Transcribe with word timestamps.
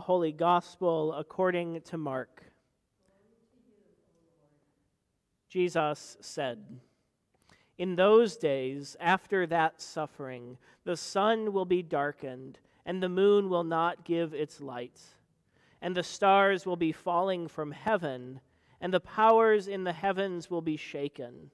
The 0.00 0.04
Holy 0.04 0.32
Gospel 0.32 1.12
according 1.12 1.82
to 1.82 1.98
Mark. 1.98 2.42
Jesus 5.50 6.16
said, 6.22 6.80
In 7.76 7.96
those 7.96 8.38
days, 8.38 8.96
after 8.98 9.46
that 9.48 9.82
suffering, 9.82 10.56
the 10.84 10.96
sun 10.96 11.52
will 11.52 11.66
be 11.66 11.82
darkened, 11.82 12.58
and 12.86 13.02
the 13.02 13.10
moon 13.10 13.50
will 13.50 13.62
not 13.62 14.06
give 14.06 14.32
its 14.32 14.62
light, 14.62 14.98
and 15.82 15.94
the 15.94 16.02
stars 16.02 16.64
will 16.64 16.76
be 16.76 16.92
falling 16.92 17.46
from 17.46 17.70
heaven, 17.70 18.40
and 18.80 18.94
the 18.94 19.00
powers 19.00 19.68
in 19.68 19.84
the 19.84 19.92
heavens 19.92 20.50
will 20.50 20.62
be 20.62 20.78
shaken. 20.78 21.50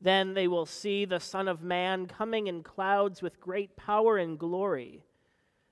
Then 0.00 0.32
they 0.32 0.48
will 0.48 0.64
see 0.64 1.04
the 1.04 1.20
Son 1.20 1.46
of 1.46 1.62
Man 1.62 2.06
coming 2.06 2.46
in 2.46 2.62
clouds 2.62 3.20
with 3.20 3.38
great 3.38 3.76
power 3.76 4.16
and 4.16 4.38
glory. 4.38 5.04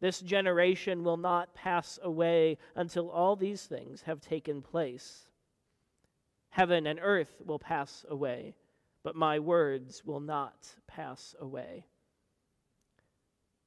this 0.00 0.20
generation 0.20 1.04
will 1.04 1.16
not 1.16 1.54
pass 1.54 1.98
away 2.02 2.58
until 2.74 3.10
all 3.10 3.36
these 3.36 3.64
things 3.64 4.02
have 4.02 4.20
taken 4.20 4.62
place. 4.62 5.28
Heaven 6.50 6.86
and 6.86 6.98
earth 7.02 7.42
will 7.44 7.58
pass 7.58 8.04
away 8.08 8.54
but 9.04 9.14
my 9.14 9.38
words 9.38 10.02
will 10.04 10.18
not 10.18 10.74
pass 10.88 11.36
away. 11.38 11.84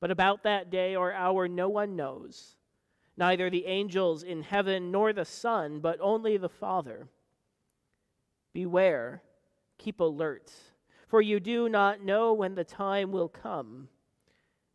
But 0.01 0.11
about 0.11 0.43
that 0.43 0.69
day 0.69 0.95
or 0.95 1.13
hour 1.13 1.47
no 1.47 1.69
one 1.69 1.95
knows, 1.95 2.55
neither 3.15 3.49
the 3.49 3.67
angels 3.67 4.23
in 4.23 4.41
heaven 4.41 4.91
nor 4.91 5.13
the 5.13 5.25
Son, 5.25 5.79
but 5.79 5.99
only 6.01 6.37
the 6.37 6.49
Father. 6.49 7.07
Beware, 8.51 9.21
keep 9.77 9.99
alert, 9.99 10.51
for 11.07 11.21
you 11.21 11.39
do 11.39 11.69
not 11.69 12.03
know 12.03 12.33
when 12.33 12.55
the 12.55 12.63
time 12.63 13.11
will 13.11 13.29
come. 13.29 13.89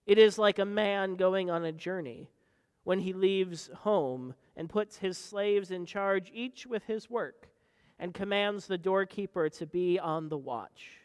It 0.06 0.18
is 0.18 0.38
like 0.38 0.58
a 0.58 0.64
man 0.64 1.16
going 1.16 1.50
on 1.50 1.64
a 1.64 1.72
journey 1.72 2.30
when 2.84 3.00
he 3.00 3.12
leaves 3.12 3.70
home 3.74 4.34
and 4.56 4.68
puts 4.68 4.98
his 4.98 5.16
slaves 5.16 5.70
in 5.70 5.86
charge, 5.86 6.30
each 6.34 6.66
with 6.66 6.84
his 6.84 7.08
work 7.08 7.48
and 8.02 8.12
commands 8.12 8.66
the 8.66 8.76
doorkeeper 8.76 9.48
to 9.48 9.64
be 9.64 9.96
on 9.96 10.28
the 10.28 10.36
watch. 10.36 10.98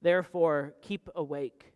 Therefore, 0.00 0.72
keep 0.80 1.06
awake, 1.14 1.74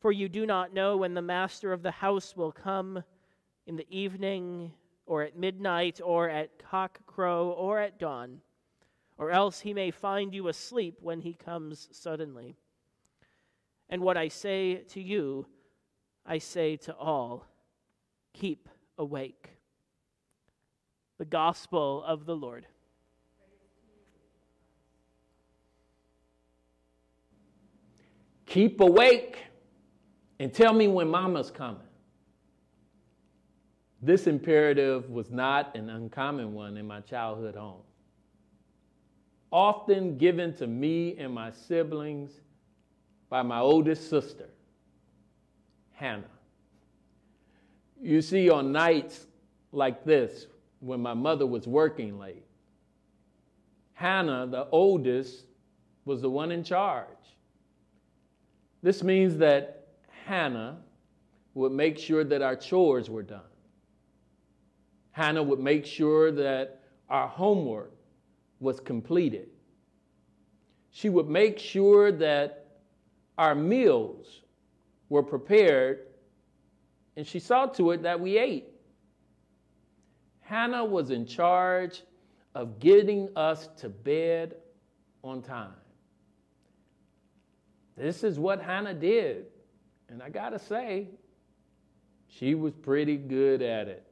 for 0.00 0.12
you 0.12 0.30
do 0.30 0.46
not 0.46 0.72
know 0.72 0.96
when 0.96 1.12
the 1.12 1.20
master 1.20 1.74
of 1.74 1.82
the 1.82 1.90
house 1.90 2.34
will 2.34 2.52
come 2.52 3.02
in 3.66 3.76
the 3.76 3.86
evening, 3.90 4.72
or 5.04 5.22
at 5.22 5.36
midnight, 5.36 6.00
or 6.02 6.30
at 6.30 6.58
cock 6.58 7.04
crow, 7.06 7.50
or 7.50 7.78
at 7.78 7.98
dawn, 7.98 8.40
or 9.18 9.30
else 9.30 9.60
he 9.60 9.74
may 9.74 9.90
find 9.90 10.32
you 10.32 10.48
asleep 10.48 10.96
when 11.02 11.20
he 11.20 11.34
comes 11.34 11.88
suddenly. 11.92 12.56
And 13.90 14.00
what 14.00 14.16
I 14.16 14.28
say 14.28 14.76
to 14.88 15.02
you, 15.02 15.46
I 16.26 16.38
say 16.38 16.76
to 16.78 16.94
all 16.94 17.46
keep 18.32 18.68
awake. 18.98 19.50
The 21.18 21.24
Gospel 21.24 22.04
of 22.04 22.26
the 22.26 22.36
Lord. 22.36 22.66
Keep 28.46 28.80
awake 28.80 29.38
and 30.38 30.52
tell 30.52 30.72
me 30.72 30.88
when 30.88 31.08
mama's 31.08 31.50
coming. 31.50 31.80
This 34.02 34.26
imperative 34.26 35.10
was 35.10 35.30
not 35.30 35.74
an 35.74 35.90
uncommon 35.90 36.52
one 36.52 36.76
in 36.76 36.86
my 36.86 37.00
childhood 37.00 37.56
home. 37.56 37.80
Often 39.50 40.18
given 40.18 40.54
to 40.56 40.66
me 40.66 41.16
and 41.18 41.32
my 41.32 41.50
siblings 41.50 42.30
by 43.28 43.42
my 43.42 43.58
oldest 43.58 44.10
sister, 44.10 44.48
Hannah. 45.96 46.24
You 48.00 48.20
see, 48.20 48.50
on 48.50 48.70
nights 48.70 49.26
like 49.72 50.04
this, 50.04 50.46
when 50.80 51.00
my 51.00 51.14
mother 51.14 51.46
was 51.46 51.66
working 51.66 52.18
late, 52.18 52.44
Hannah, 53.94 54.46
the 54.46 54.68
oldest, 54.70 55.46
was 56.04 56.20
the 56.20 56.28
one 56.28 56.52
in 56.52 56.62
charge. 56.62 57.08
This 58.82 59.02
means 59.02 59.38
that 59.38 59.86
Hannah 60.26 60.76
would 61.54 61.72
make 61.72 61.98
sure 61.98 62.24
that 62.24 62.42
our 62.42 62.56
chores 62.56 63.08
were 63.08 63.22
done. 63.22 63.40
Hannah 65.12 65.42
would 65.42 65.60
make 65.60 65.86
sure 65.86 66.30
that 66.30 66.82
our 67.08 67.26
homework 67.26 67.92
was 68.60 68.80
completed. 68.80 69.48
She 70.90 71.08
would 71.08 71.28
make 71.28 71.58
sure 71.58 72.12
that 72.12 72.66
our 73.38 73.54
meals 73.54 74.42
were 75.08 75.22
prepared, 75.22 76.06
and 77.16 77.26
she 77.26 77.38
saw 77.38 77.66
to 77.66 77.92
it 77.92 78.02
that 78.02 78.20
we 78.20 78.38
ate. 78.38 78.68
Hannah 80.40 80.84
was 80.84 81.10
in 81.10 81.26
charge 81.26 82.02
of 82.54 82.78
getting 82.78 83.28
us 83.36 83.68
to 83.78 83.88
bed 83.88 84.56
on 85.22 85.42
time. 85.42 85.74
This 87.96 88.22
is 88.22 88.38
what 88.38 88.62
Hannah 88.62 88.94
did. 88.94 89.46
And 90.08 90.22
I 90.22 90.28
got 90.28 90.50
to 90.50 90.58
say, 90.58 91.08
she 92.28 92.54
was 92.54 92.74
pretty 92.74 93.16
good 93.16 93.62
at 93.62 93.88
it. 93.88 94.06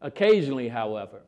Occasionally, 0.00 0.68
however, 0.68 1.20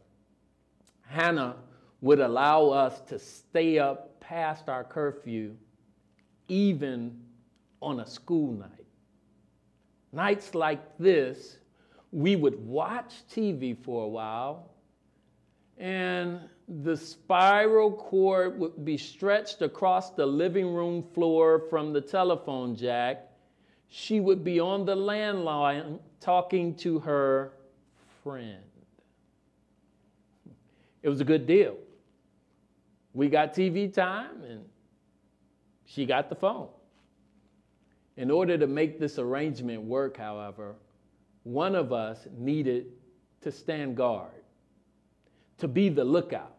Hannah 1.07 1.57
would 2.01 2.21
allow 2.21 2.69
us 2.69 3.01
to 3.03 3.19
stay 3.19 3.79
up 3.79 4.21
past 4.21 4.69
our 4.69 4.83
curfew, 4.83 5.55
even 6.49 7.21
on 7.85 8.01
a 8.01 8.07
school 8.07 8.53
night. 8.53 8.71
Nights 10.13 10.55
like 10.55 10.99
this, 10.99 11.59
we 12.13 12.37
would 12.37 12.65
watch 12.67 13.23
TV 13.31 13.77
for 13.77 14.05
a 14.05 14.09
while 14.09 14.71
and 15.79 16.41
the 16.83 16.97
spiral 16.97 17.91
cord 17.91 18.59
would 18.59 18.85
be 18.85 18.97
stretched 18.97 19.61
across 19.63 20.11
the 20.11 20.25
living 20.25 20.73
room 20.73 21.05
floor 21.15 21.65
from 21.69 21.93
the 21.93 22.01
telephone 22.01 22.77
jack. 22.77 23.29
She 23.89 24.21
would 24.21 24.45
be 24.45 24.61
on 24.61 24.85
the 24.85 24.97
landline 24.97 25.99
talking 26.21 26.75
to 26.77 27.01
her 27.01 27.53
friend. 28.23 28.63
It 31.03 31.09
was 31.09 31.21
a 31.21 31.25
good 31.25 31.47
deal. 31.47 31.77
We 33.13 33.29
got 33.29 33.53
TV 33.53 33.93
time 33.93 34.43
and 34.43 34.65
she 35.85 36.07
got 36.07 36.29
the 36.29 36.35
phone. 36.35 36.69
In 38.17 38.31
order 38.31 38.57
to 38.57 38.67
make 38.67 39.01
this 39.01 39.19
arrangement 39.19 39.83
work, 39.83 40.17
however, 40.17 40.77
one 41.43 41.75
of 41.75 41.93
us 41.93 42.27
needed 42.37 42.87
to 43.43 43.51
stand 43.51 43.97
guard 43.97 44.31
to 45.59 45.69
be 45.69 45.89
the 45.89 46.05
lookout. 46.05 46.55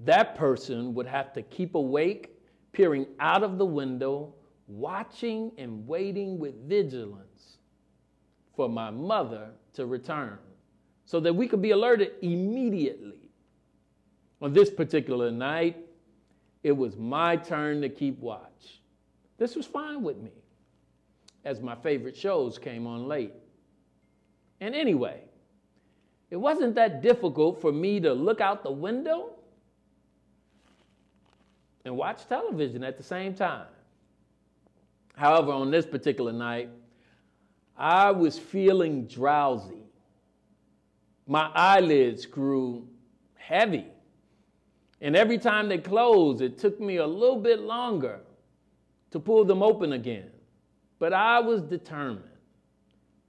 That 0.00 0.36
person 0.36 0.94
would 0.94 1.06
have 1.06 1.32
to 1.32 1.42
keep 1.42 1.74
awake, 1.74 2.30
peering 2.72 3.06
out 3.18 3.42
of 3.42 3.58
the 3.58 3.66
window, 3.66 4.34
watching 4.68 5.52
and 5.58 5.86
waiting 5.86 6.38
with 6.38 6.54
vigilance 6.68 7.58
for 8.54 8.68
my 8.68 8.90
mother 8.90 9.50
to 9.72 9.86
return 9.86 10.38
so 11.04 11.18
that 11.20 11.34
we 11.34 11.48
could 11.48 11.62
be 11.62 11.70
alerted 11.70 12.12
immediately. 12.22 13.30
On 14.40 14.52
this 14.52 14.70
particular 14.70 15.30
night, 15.30 15.76
it 16.62 16.72
was 16.72 16.96
my 16.96 17.36
turn 17.36 17.80
to 17.80 17.88
keep 17.88 18.18
watch. 18.18 18.82
This 19.38 19.54
was 19.54 19.66
fine 19.66 20.02
with 20.02 20.18
me, 20.18 20.32
as 21.44 21.60
my 21.60 21.76
favorite 21.76 22.16
shows 22.16 22.58
came 22.58 22.86
on 22.86 23.06
late. 23.06 23.32
And 24.60 24.74
anyway, 24.74 25.22
it 26.30 26.36
wasn't 26.36 26.74
that 26.74 27.00
difficult 27.00 27.60
for 27.60 27.72
me 27.72 28.00
to 28.00 28.12
look 28.12 28.40
out 28.40 28.64
the 28.64 28.72
window 28.72 29.30
and 31.84 31.96
watch 31.96 32.26
television 32.28 32.82
at 32.82 32.98
the 32.98 33.04
same 33.04 33.32
time. 33.32 33.66
However, 35.14 35.52
on 35.52 35.70
this 35.70 35.86
particular 35.86 36.32
night, 36.32 36.68
I 37.76 38.10
was 38.10 38.38
feeling 38.38 39.06
drowsy. 39.06 39.84
My 41.28 41.50
eyelids 41.54 42.26
grew 42.26 42.88
heavy. 43.36 43.86
And 45.00 45.14
every 45.14 45.38
time 45.38 45.68
they 45.68 45.78
closed, 45.78 46.42
it 46.42 46.58
took 46.58 46.80
me 46.80 46.96
a 46.96 47.06
little 47.06 47.38
bit 47.40 47.60
longer 47.60 48.20
to 49.10 49.18
pull 49.20 49.44
them 49.44 49.62
open 49.62 49.92
again. 49.92 50.30
But 50.98 51.12
I 51.12 51.40
was 51.40 51.62
determined. 51.62 52.24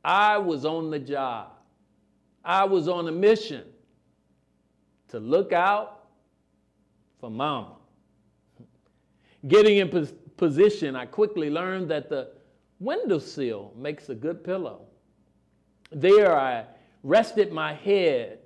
I 0.03 0.37
was 0.37 0.65
on 0.65 0.89
the 0.89 0.99
job. 0.99 1.51
I 2.43 2.65
was 2.65 2.87
on 2.87 3.07
a 3.07 3.11
mission. 3.11 3.63
to 5.09 5.19
look 5.19 5.51
out 5.53 6.05
for 7.19 7.31
mama. 7.31 7.75
Getting 9.47 9.77
in 9.77 9.89
pos- 9.89 10.13
position, 10.37 10.95
I 10.95 11.05
quickly 11.05 11.49
learned 11.49 11.89
that 11.89 12.09
the 12.09 12.31
windowsill 12.79 13.73
makes 13.75 14.09
a 14.09 14.15
good 14.15 14.43
pillow. 14.43 14.81
There, 15.91 16.37
I 16.37 16.65
rested 17.03 17.51
my 17.51 17.73
head. 17.73 18.39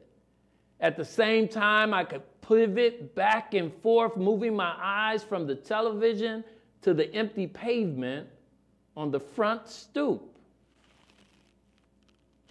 At 0.79 0.95
the 0.95 1.05
same 1.05 1.47
time, 1.47 1.93
I 1.93 2.03
could 2.03 2.23
pivot 2.41 3.13
back 3.15 3.53
and 3.53 3.73
forth, 3.81 4.15
moving 4.17 4.55
my 4.55 4.73
eyes 4.81 5.23
from 5.23 5.45
the 5.45 5.55
television 5.55 6.43
to 6.83 6.93
the 6.93 7.13
empty 7.13 7.47
pavement 7.47 8.27
on 8.95 9.11
the 9.11 9.19
front 9.19 9.67
stoop, 9.67 10.21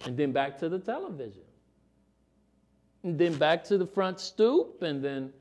and 0.05 0.17
then 0.17 0.31
back 0.31 0.57
to 0.59 0.69
the 0.69 0.79
television. 0.79 1.43
And 3.03 3.17
then 3.17 3.35
back 3.35 3.63
to 3.65 3.77
the 3.77 3.85
front 3.85 4.19
stoop, 4.19 4.81
and 4.81 5.03
then 5.03 5.31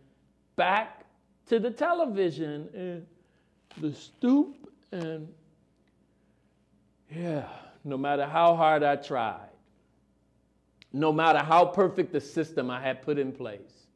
back 0.57 1.05
to 1.47 1.59
the 1.59 1.71
television 1.71 2.69
and 2.75 3.07
the 3.81 3.95
stoop. 3.95 4.71
And 4.91 5.29
yeah, 7.11 7.49
no 7.85 7.97
matter 7.97 8.27
how 8.27 8.55
hard 8.55 8.83
I 8.83 8.97
tried, 8.97 9.49
no 10.93 11.13
matter 11.13 11.39
how 11.39 11.65
perfect 11.65 12.13
the 12.13 12.21
system 12.21 12.71
I 12.71 12.81
had 12.81 13.03
put 13.03 13.19
in 13.19 13.33
place, 13.33 13.87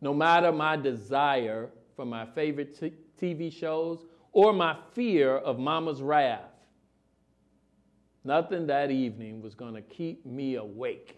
no 0.00 0.14
matter 0.14 0.52
my 0.52 0.76
desire 0.76 1.70
for 1.96 2.04
my 2.04 2.26
favorite 2.26 2.78
t- 2.78 2.92
TV 3.24 3.52
shows 3.52 4.04
or 4.32 4.52
my 4.52 4.76
fear 4.92 5.36
of 5.36 5.58
mama's 5.58 6.02
wrath, 6.02 6.40
nothing 8.24 8.66
that 8.66 8.90
evening 8.90 9.40
was 9.40 9.54
going 9.54 9.74
to 9.74 9.82
keep 9.82 10.26
me 10.26 10.56
awake. 10.56 11.16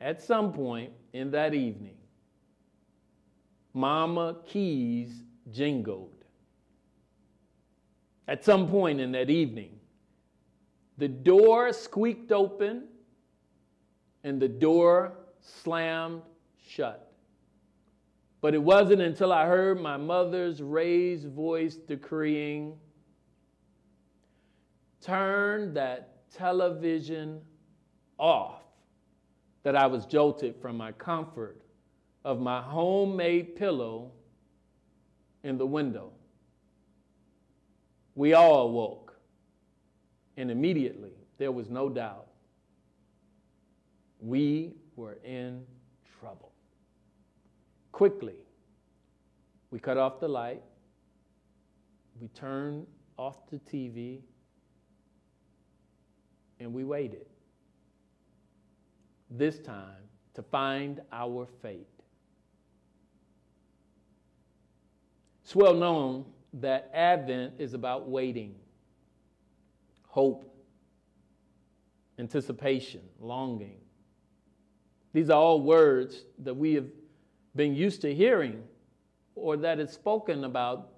At 0.00 0.22
some 0.22 0.52
point 0.52 0.92
in 1.12 1.30
that 1.32 1.54
evening, 1.54 1.96
Mama 3.74 4.36
Keys 4.46 5.22
jingled. 5.50 6.24
At 8.28 8.44
some 8.44 8.68
point 8.68 9.00
in 9.00 9.12
that 9.12 9.30
evening, 9.30 9.78
the 10.98 11.08
door 11.08 11.72
squeaked 11.72 12.32
open 12.32 12.84
and 14.24 14.40
the 14.40 14.48
door 14.48 15.14
slammed 15.40 16.22
shut. 16.68 17.11
But 18.42 18.54
it 18.54 18.62
wasn't 18.62 19.00
until 19.00 19.32
I 19.32 19.46
heard 19.46 19.80
my 19.80 19.96
mother's 19.96 20.60
raised 20.60 21.28
voice 21.28 21.76
decreeing, 21.76 22.76
Turn 25.00 25.74
that 25.74 26.30
television 26.30 27.40
off, 28.18 28.62
that 29.62 29.74
I 29.76 29.86
was 29.86 30.06
jolted 30.06 30.56
from 30.60 30.76
my 30.76 30.92
comfort 30.92 31.62
of 32.24 32.40
my 32.40 32.60
homemade 32.60 33.56
pillow 33.56 34.12
in 35.42 35.56
the 35.58 35.66
window. 35.66 36.12
We 38.14 38.34
all 38.34 38.68
awoke, 38.68 39.18
and 40.36 40.50
immediately 40.50 41.12
there 41.38 41.50
was 41.50 41.70
no 41.70 41.88
doubt 41.88 42.26
we 44.20 44.74
were 44.94 45.18
in 45.24 45.64
trouble. 46.20 46.51
Quickly, 47.92 48.36
we 49.70 49.78
cut 49.78 49.98
off 49.98 50.18
the 50.18 50.28
light, 50.28 50.62
we 52.20 52.28
turned 52.28 52.86
off 53.18 53.46
the 53.50 53.58
TV, 53.58 54.20
and 56.58 56.72
we 56.72 56.84
waited. 56.84 57.26
This 59.30 59.58
time 59.58 60.08
to 60.34 60.42
find 60.42 61.00
our 61.12 61.46
fate. 61.60 61.86
It's 65.44 65.54
well 65.54 65.74
known 65.74 66.24
that 66.54 66.90
Advent 66.94 67.54
is 67.58 67.74
about 67.74 68.08
waiting, 68.08 68.54
hope, 70.06 70.50
anticipation, 72.18 73.02
longing. 73.20 73.80
These 75.12 75.28
are 75.28 75.38
all 75.38 75.60
words 75.60 76.24
that 76.38 76.54
we 76.54 76.74
have 76.74 76.86
been 77.54 77.74
used 77.74 78.00
to 78.02 78.14
hearing 78.14 78.62
or 79.34 79.56
that 79.56 79.78
is 79.78 79.90
spoken 79.90 80.44
about 80.44 80.88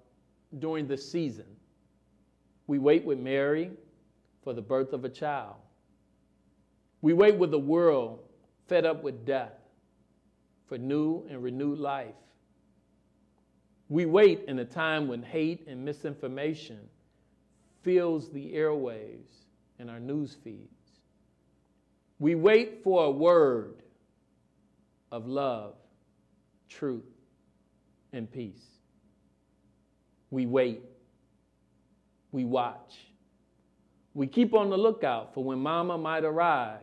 during 0.59 0.87
the 0.87 0.97
season. 0.97 1.47
We 2.67 2.79
wait 2.79 3.05
with 3.05 3.19
Mary 3.19 3.71
for 4.43 4.53
the 4.53 4.63
birth 4.63 4.93
of 4.93 5.05
a 5.05 5.09
child. 5.09 5.57
We 7.03 7.13
wait 7.13 7.37
with 7.37 7.51
the 7.51 7.59
world 7.59 8.21
fed 8.67 8.87
up 8.87 9.03
with 9.03 9.27
death 9.27 9.53
for 10.67 10.79
new 10.79 11.27
and 11.29 11.43
renewed 11.43 11.79
life. 11.79 12.15
We 13.89 14.07
wait 14.07 14.45
in 14.49 14.59
a 14.59 14.65
time 14.65 15.09
when 15.09 15.23
hate 15.23 15.67
and 15.69 15.85
misinformation 15.85 16.81
fills 17.83 18.31
the 18.31 18.55
airwaves 18.55 19.45
and 19.79 19.91
our 19.91 20.01
news 20.01 20.37
feeds. 20.43 20.71
We 22.19 22.35
wait 22.35 22.83
for 22.83 23.05
a 23.05 23.11
word 23.11 23.83
of 25.13 25.27
love, 25.27 25.75
truth, 26.69 27.05
and 28.13 28.31
peace. 28.31 28.65
We 30.31 30.47
wait. 30.47 30.83
We 32.33 32.45
watch. 32.45 32.97
We 34.15 34.27
keep 34.27 34.55
on 34.55 34.71
the 34.71 34.77
lookout 34.77 35.35
for 35.35 35.43
when 35.43 35.59
mama 35.59 35.99
might 35.99 36.25
arrive, 36.25 36.81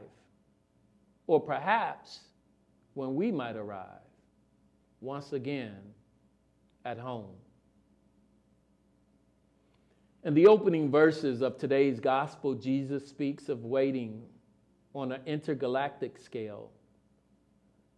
or 1.27 1.39
perhaps 1.39 2.19
when 2.93 3.15
we 3.15 3.31
might 3.31 3.55
arrive 3.55 3.87
once 4.99 5.33
again 5.33 5.77
at 6.85 6.97
home. 6.97 7.35
In 10.23 10.33
the 10.33 10.47
opening 10.47 10.91
verses 10.91 11.41
of 11.41 11.57
today's 11.57 11.99
gospel, 11.99 12.53
Jesus 12.53 13.07
speaks 13.07 13.49
of 13.49 13.63
waiting 13.63 14.21
on 14.93 15.11
an 15.11 15.21
intergalactic 15.25 16.19
scale. 16.19 16.69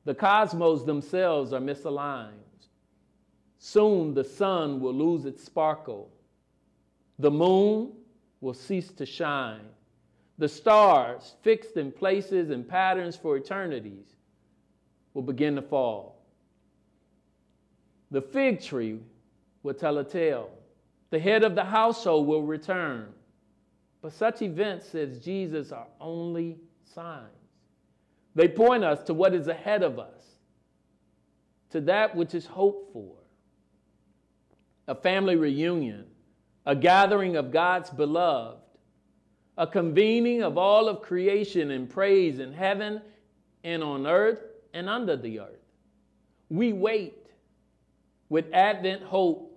The 0.06 0.16
cosmos 0.16 0.84
themselves 0.84 1.54
are 1.54 1.62
misaligned. 1.62 2.32
Soon 3.58 4.14
the 4.14 4.24
sun 4.24 4.82
will 4.82 4.94
lose 4.94 5.26
its 5.26 5.44
sparkle. 5.44 6.10
The 7.20 7.32
moon 7.32 7.94
will 8.42 8.54
cease 8.54 8.92
to 8.94 9.06
shine. 9.06 9.62
The 10.38 10.50
stars, 10.50 11.36
fixed 11.42 11.78
in 11.78 11.92
places 11.92 12.50
and 12.50 12.68
patterns 12.68 13.16
for 13.16 13.38
eternities, 13.38 14.16
will 15.14 15.22
begin 15.22 15.56
to 15.56 15.62
fall. 15.62 16.26
The 18.12 18.22
fig 18.22 18.62
tree 18.62 19.00
will 19.62 19.74
tell 19.74 20.00
a 20.00 20.04
tale. 20.04 20.50
The 21.12 21.20
head 21.20 21.44
of 21.44 21.56
the 21.56 21.64
household 21.64 22.28
will 22.28 22.44
return. 22.44 23.08
But 24.02 24.12
such 24.12 24.42
events, 24.42 24.90
says 24.90 25.20
Jesus, 25.20 25.72
are 25.72 25.88
only 26.02 26.58
signs. 26.84 27.43
They 28.36 28.48
point 28.48 28.84
us 28.84 29.04
to 29.04 29.14
what 29.14 29.34
is 29.34 29.48
ahead 29.48 29.84
of 29.84 30.00
us, 30.00 30.22
to 31.72 31.82
that 31.82 32.16
which 32.16 32.34
is 32.34 32.46
hoped 32.46 32.94
for. 32.94 33.16
A 34.88 34.96
family 34.96 35.36
reunion, 35.36 36.06
a 36.66 36.76
gathering 36.76 37.36
of 37.36 37.52
God's 37.52 37.90
beloved, 37.90 38.60
a 39.58 39.68
convening 39.68 40.42
of 40.42 40.58
all 40.58 40.90
of 40.90 41.02
creation 41.02 41.72
in 41.72 41.88
praise 41.88 42.40
in 42.40 42.54
heaven 42.54 43.02
and 43.64 43.84
on 43.84 44.08
earth 44.08 44.42
and 44.74 44.90
under 44.90 45.16
the 45.16 45.40
earth. 45.40 45.60
We 46.50 46.74
wait 46.74 47.28
with 48.30 48.52
Advent 48.52 49.04
hope 49.04 49.52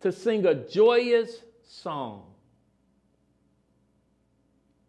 to 0.00 0.12
sing 0.12 0.46
a 0.46 0.54
joyous 0.54 1.42
song 1.64 2.22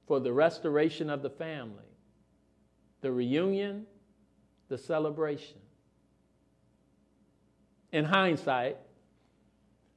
for 0.08 0.20
the 0.20 0.32
restoration 0.32 1.10
of 1.10 1.22
the 1.24 1.30
family, 1.30 1.84
the 3.02 3.12
reunion, 3.12 3.86
the 4.70 4.78
celebration. 4.78 5.58
In 7.92 8.04
hindsight, 8.06 8.78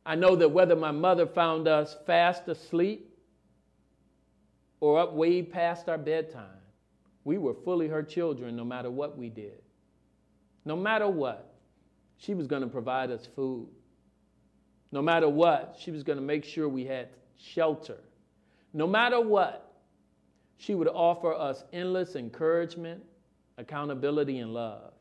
I 0.07 0.15
know 0.15 0.37
that 0.37 0.51
whether 0.51 0.77
my 0.77 0.91
mother 0.91 1.27
found 1.27 1.69
us 1.69 1.97
fast 2.07 2.49
asleep 2.49 3.15
or 4.81 4.99
up 4.99 5.13
way 5.13 5.43
past 5.43 5.89
our 5.89 5.99
bedtime, 5.99 6.47
we 7.25 7.37
were 7.37 7.55
fully 7.55 7.89
her 7.89 8.03
children 8.03 8.57
no 8.57 8.65
matter 8.65 8.91
what 8.91 9.19
we 9.19 9.29
did. 9.29 9.61
No 10.65 10.77
matter 10.77 11.09
what. 11.09 11.47
She 12.19 12.35
was 12.35 12.47
going 12.47 12.63
to 12.63 12.69
provide 12.69 13.11
us 13.11 13.27
food. 13.35 13.69
No 14.93 15.01
matter 15.01 15.29
what, 15.29 15.77
she 15.81 15.91
was 15.91 16.03
going 16.03 16.19
to 16.19 16.25
make 16.25 16.45
sure 16.45 16.69
we 16.69 16.85
had 16.85 17.09
shelter. 17.39 17.97
No 18.73 18.87
matter 18.87 19.21
what, 19.21 19.70
she 20.61 20.75
would 20.75 20.89
offer 20.89 21.33
us 21.33 21.65
endless 21.73 22.17
encouragement, 22.17 23.03
accountability, 23.57 24.41
and 24.41 24.53
love. 24.53 24.93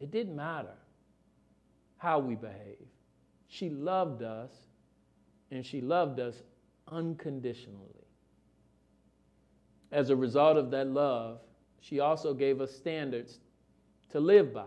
It 0.00 0.10
didn't 0.10 0.34
matter 0.34 0.72
how 1.98 2.18
we 2.18 2.34
behaved. 2.34 2.88
She 3.48 3.68
loved 3.68 4.22
us, 4.22 4.50
and 5.50 5.66
she 5.66 5.82
loved 5.82 6.18
us 6.18 6.42
unconditionally. 6.88 8.06
As 9.92 10.08
a 10.08 10.16
result 10.16 10.56
of 10.56 10.70
that 10.70 10.86
love, 10.86 11.40
she 11.80 12.00
also 12.00 12.32
gave 12.32 12.62
us 12.62 12.74
standards 12.74 13.38
to 14.12 14.18
live 14.18 14.54
by, 14.54 14.64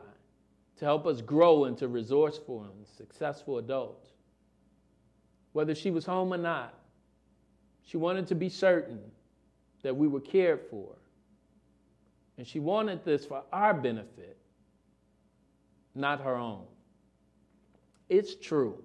to 0.77 0.85
help 0.85 1.07
us 1.07 1.21
grow 1.21 1.65
into 1.65 1.87
resourceful 1.87 2.65
and 2.65 2.85
successful 2.85 3.57
adults. 3.57 4.09
Whether 5.53 5.73
she 5.73 5.89
was 5.89 6.05
home 6.05 6.31
or 6.31 6.37
not, 6.37 6.75
she 7.81 7.97
wanted 7.97 8.27
to 8.27 8.35
be 8.35 8.47
certain 8.47 8.99
that 9.85 9.95
we 9.95 10.07
were 10.07 10.19
cared 10.19 10.61
for. 10.71 10.95
And 12.39 12.47
she 12.47 12.59
wanted 12.59 13.05
this 13.05 13.23
for 13.23 13.43
our 13.53 13.71
benefit, 13.71 14.35
not 15.93 16.21
her 16.21 16.35
own. 16.35 16.63
It's 18.09 18.33
true. 18.33 18.83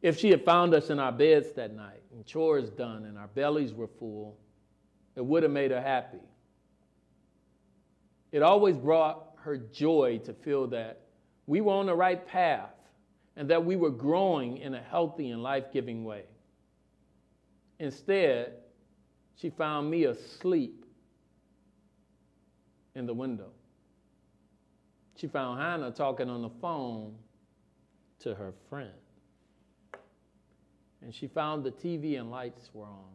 If 0.00 0.16
she 0.16 0.30
had 0.30 0.44
found 0.44 0.72
us 0.72 0.90
in 0.90 1.00
our 1.00 1.10
beds 1.10 1.50
that 1.56 1.74
night 1.74 2.00
and 2.14 2.24
chores 2.24 2.70
done 2.70 3.06
and 3.06 3.18
our 3.18 3.26
bellies 3.26 3.74
were 3.74 3.88
full, 3.98 4.36
it 5.16 5.26
would 5.26 5.42
have 5.42 5.50
made 5.50 5.72
her 5.72 5.82
happy. 5.82 6.22
It 8.30 8.42
always 8.42 8.76
brought 8.76 9.32
her 9.40 9.56
joy 9.56 10.20
to 10.26 10.32
feel 10.32 10.68
that 10.68 11.00
we 11.48 11.60
were 11.60 11.72
on 11.72 11.86
the 11.86 11.96
right 11.96 12.24
path 12.24 12.70
and 13.34 13.50
that 13.50 13.64
we 13.64 13.74
were 13.74 13.90
growing 13.90 14.58
in 14.58 14.74
a 14.74 14.80
healthy 14.80 15.30
and 15.30 15.42
life 15.42 15.72
giving 15.72 16.04
way. 16.04 16.22
Instead, 17.80 18.52
she 19.40 19.50
found 19.50 19.90
me 19.90 20.04
asleep 20.04 20.84
in 22.94 23.06
the 23.06 23.14
window. 23.14 23.50
She 25.16 25.28
found 25.28 25.60
Hannah 25.60 25.90
talking 25.92 26.28
on 26.28 26.42
the 26.42 26.50
phone 26.60 27.14
to 28.20 28.34
her 28.34 28.52
friend. 28.68 28.90
And 31.02 31.14
she 31.14 31.28
found 31.28 31.64
the 31.64 31.70
TV 31.70 32.18
and 32.18 32.30
lights 32.30 32.70
were 32.74 32.86
on. 32.86 33.14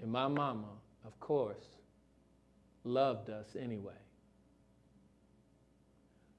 And 0.00 0.12
my 0.12 0.28
mama, 0.28 0.68
of 1.06 1.18
course, 1.20 1.64
loved 2.84 3.30
us 3.30 3.56
anyway. 3.58 3.94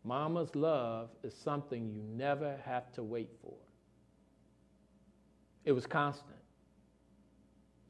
Mama's 0.03 0.55
love 0.55 1.09
is 1.23 1.33
something 1.33 1.89
you 1.89 2.03
never 2.15 2.57
have 2.63 2.91
to 2.93 3.01
wait 3.01 3.31
for. 3.41 3.55
It 5.63 5.71
was 5.71 5.87
constant, 5.87 6.37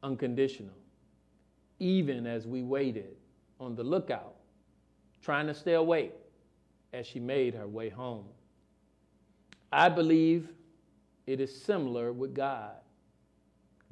unconditional, 0.06 0.78
even 1.80 2.28
as 2.28 2.46
we 2.46 2.62
waited 2.62 3.16
on 3.60 3.76
the 3.76 3.84
lookout, 3.84 4.36
trying 5.22 5.48
to 5.48 5.54
stay 5.54 5.74
awake 5.74 6.14
as 6.94 7.08
she 7.08 7.20
made 7.20 7.56
her 7.56 7.68
way 7.68 7.90
home. 7.90 8.26
I 9.72 9.90
believe 9.90 10.48
it 11.26 11.42
is 11.42 11.64
similar 11.64 12.14
with 12.14 12.36
God. 12.36 12.76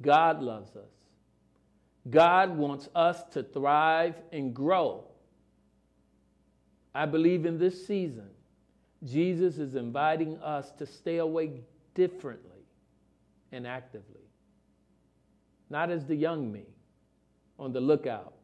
God 0.00 0.40
loves 0.40 0.76
us. 0.76 0.92
God 2.08 2.56
wants 2.56 2.88
us 2.94 3.24
to 3.32 3.42
thrive 3.42 4.14
and 4.32 4.54
grow. 4.54 5.04
I 6.94 7.06
believe 7.06 7.44
in 7.44 7.58
this 7.58 7.86
season, 7.86 8.28
Jesus 9.04 9.58
is 9.58 9.74
inviting 9.74 10.38
us 10.38 10.70
to 10.78 10.86
stay 10.86 11.18
awake 11.18 11.64
differently 11.94 12.50
and 13.50 13.66
actively. 13.66 14.23
Not 15.70 15.90
as 15.90 16.06
the 16.06 16.14
young 16.14 16.50
me, 16.50 16.66
on 17.58 17.72
the 17.72 17.80
lookout 17.80 18.34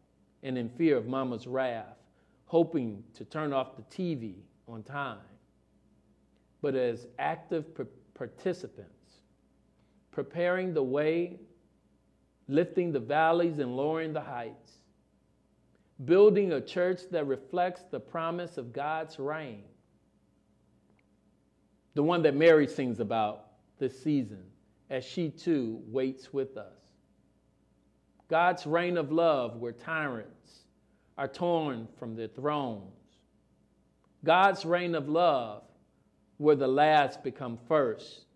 and 0.43 0.57
in 0.57 0.69
fear 0.69 0.97
of 0.97 1.07
mama's 1.07 1.47
wrath, 1.47 1.99
hoping 2.47 3.03
to 3.15 3.25
turn 3.25 3.53
off 3.53 3.77
the 3.77 3.83
TV 3.83 4.37
on 4.69 4.83
time, 4.83 5.19
but 6.63 6.75
as 6.75 7.07
active 7.19 7.67
participants, 8.15 9.15
preparing 10.11 10.73
the 10.73 10.83
way 10.83 11.39
lifting 12.51 12.93
the 12.93 13.01
valleys 13.01 13.59
and 13.59 13.77
lowering 13.77 14.13
the 14.13 14.21
heights, 14.21 14.73
building 16.05 16.53
a 16.53 16.61
church 16.61 17.01
that 17.11 17.27
reflects 17.27 17.83
the 17.91 18.01
promise 18.01 18.59
of 18.59 18.73
God's 18.73 19.19
reign. 19.19 19.63
The 21.95 22.03
one 22.03 22.23
that 22.23 22.35
Mary 22.35 22.67
sings 22.67 23.01
about 23.01 23.47
this 23.79 24.03
season 24.03 24.45
as 24.91 25.05
she 25.05 25.31
too 25.31 25.81
waits 25.87 26.33
with 26.33 26.57
us. 26.57 26.80
God's 28.31 28.65
reign 28.65 28.97
of 28.97 29.11
love 29.11 29.57
where 29.57 29.73
tyrants 29.73 30.61
are 31.19 31.27
torn 31.27 31.89
from 31.99 32.15
their 32.15 32.29
thrones. 32.29 32.95
God's 34.25 34.65
reign 34.65 34.95
of 34.95 35.09
love 35.09 35.65
where 36.39 36.55
the 36.55 36.69
last 36.69 37.25
become 37.25 37.59
first. 37.67 38.27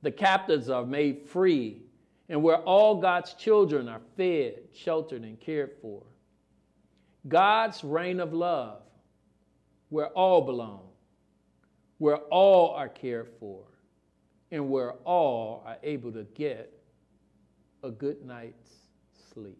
The 0.00 0.10
captives 0.10 0.70
are 0.70 0.86
made 0.86 1.28
free 1.28 1.82
and 2.30 2.42
where 2.42 2.56
all 2.56 3.00
God's 3.00 3.34
children 3.34 3.88
are 3.88 4.00
fed, 4.16 4.54
sheltered, 4.72 5.22
and 5.22 5.38
cared 5.38 5.72
for. 5.82 6.02
God's 7.28 7.84
reign 7.84 8.20
of 8.20 8.32
love, 8.32 8.80
where 9.90 10.08
all 10.08 10.40
belong, 10.40 10.88
where 11.98 12.16
all 12.16 12.70
are 12.70 12.88
cared 12.88 13.28
for, 13.38 13.64
and 14.50 14.70
where 14.70 14.92
all 15.04 15.62
are 15.66 15.76
able 15.82 16.10
to 16.12 16.24
get 16.34 16.72
a 17.82 17.90
good 17.90 18.24
night's 18.24 18.85
sleep. 19.36 19.58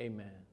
Amen. 0.00 0.49